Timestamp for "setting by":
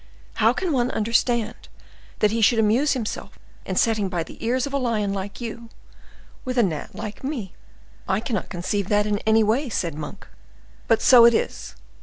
3.75-4.23